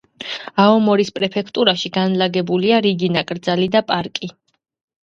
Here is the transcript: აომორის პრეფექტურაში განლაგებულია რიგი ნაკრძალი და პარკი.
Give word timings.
აომორის 0.63 1.11
პრეფექტურაში 1.17 1.93
განლაგებულია 1.99 2.81
რიგი 2.89 3.13
ნაკრძალი 3.19 3.73
და 3.79 3.85
პარკი. 3.93 4.35